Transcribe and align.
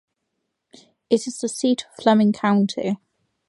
It 1.11 1.27
is 1.27 1.37
the 1.39 1.47
seat 1.47 1.83
of 1.85 2.01
Fleming 2.03 2.33
County. 2.33 2.97